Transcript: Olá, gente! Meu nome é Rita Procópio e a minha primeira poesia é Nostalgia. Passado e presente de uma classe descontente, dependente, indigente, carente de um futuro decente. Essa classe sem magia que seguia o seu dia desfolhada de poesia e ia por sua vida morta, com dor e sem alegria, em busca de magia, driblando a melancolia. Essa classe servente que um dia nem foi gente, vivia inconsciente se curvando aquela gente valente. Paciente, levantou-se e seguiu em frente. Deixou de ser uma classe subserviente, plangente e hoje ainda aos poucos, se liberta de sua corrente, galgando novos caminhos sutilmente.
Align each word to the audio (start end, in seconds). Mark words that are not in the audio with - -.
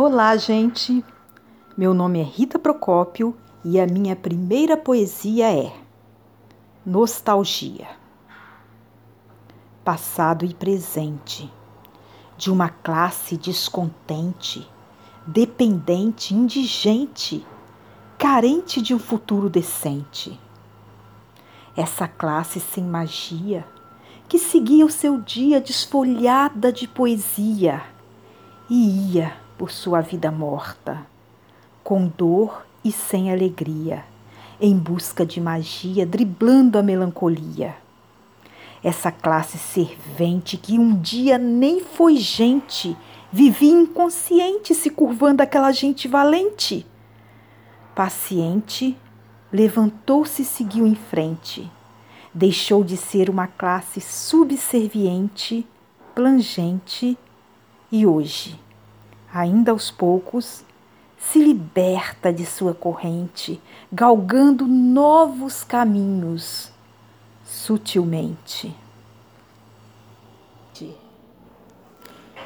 Olá, 0.00 0.36
gente! 0.36 1.04
Meu 1.76 1.92
nome 1.92 2.20
é 2.20 2.22
Rita 2.22 2.56
Procópio 2.56 3.36
e 3.64 3.80
a 3.80 3.84
minha 3.84 4.14
primeira 4.14 4.76
poesia 4.76 5.52
é 5.52 5.72
Nostalgia. 6.86 7.88
Passado 9.84 10.44
e 10.44 10.54
presente 10.54 11.52
de 12.36 12.48
uma 12.48 12.68
classe 12.68 13.36
descontente, 13.36 14.70
dependente, 15.26 16.32
indigente, 16.32 17.44
carente 18.16 18.80
de 18.80 18.94
um 18.94 19.00
futuro 19.00 19.50
decente. 19.50 20.38
Essa 21.76 22.06
classe 22.06 22.60
sem 22.60 22.84
magia 22.84 23.66
que 24.28 24.38
seguia 24.38 24.86
o 24.86 24.92
seu 24.92 25.20
dia 25.20 25.60
desfolhada 25.60 26.72
de 26.72 26.86
poesia 26.86 27.82
e 28.70 29.16
ia 29.16 29.47
por 29.58 29.72
sua 29.72 30.00
vida 30.00 30.30
morta, 30.30 31.04
com 31.82 32.06
dor 32.06 32.64
e 32.84 32.92
sem 32.92 33.32
alegria, 33.32 34.04
em 34.60 34.78
busca 34.78 35.26
de 35.26 35.40
magia, 35.40 36.06
driblando 36.06 36.78
a 36.78 36.82
melancolia. 36.82 37.74
Essa 38.82 39.10
classe 39.10 39.58
servente 39.58 40.56
que 40.56 40.78
um 40.78 40.96
dia 41.00 41.36
nem 41.36 41.80
foi 41.80 42.16
gente, 42.16 42.96
vivia 43.32 43.72
inconsciente 43.72 44.74
se 44.74 44.88
curvando 44.90 45.42
aquela 45.42 45.72
gente 45.72 46.06
valente. 46.06 46.86
Paciente, 47.96 48.96
levantou-se 49.52 50.42
e 50.42 50.44
seguiu 50.44 50.86
em 50.86 50.94
frente. 50.94 51.68
Deixou 52.32 52.84
de 52.84 52.96
ser 52.96 53.28
uma 53.28 53.48
classe 53.48 54.00
subserviente, 54.00 55.66
plangente 56.14 57.18
e 57.90 58.06
hoje 58.06 58.67
ainda 59.38 59.72
aos 59.72 59.90
poucos, 59.90 60.64
se 61.18 61.38
liberta 61.38 62.32
de 62.32 62.44
sua 62.46 62.74
corrente, 62.74 63.60
galgando 63.92 64.66
novos 64.66 65.64
caminhos 65.64 66.70
sutilmente. 67.44 68.74